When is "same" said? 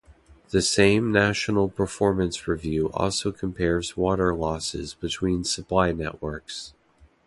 0.63-1.11